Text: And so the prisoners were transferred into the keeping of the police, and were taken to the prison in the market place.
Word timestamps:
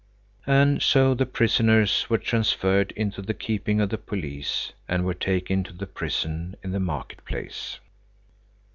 And 0.47 0.81
so 0.81 1.13
the 1.13 1.27
prisoners 1.27 2.09
were 2.09 2.17
transferred 2.17 2.91
into 2.93 3.21
the 3.21 3.35
keeping 3.35 3.79
of 3.79 3.89
the 3.91 3.99
police, 3.99 4.73
and 4.87 5.05
were 5.05 5.13
taken 5.13 5.63
to 5.65 5.73
the 5.73 5.85
prison 5.85 6.55
in 6.63 6.71
the 6.71 6.79
market 6.79 7.23
place. 7.23 7.77